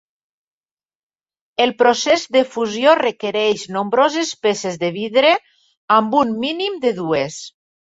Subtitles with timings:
[1.65, 5.37] El procés de fusió requereix nombroses peces de vidre,
[6.01, 7.41] amb un mínim de dues.